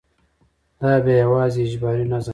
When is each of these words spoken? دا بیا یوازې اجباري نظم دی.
دا 0.79 0.91
بیا 1.03 1.17
یوازې 1.25 1.59
اجباري 1.65 2.05
نظم 2.11 2.27
دی. 2.29 2.29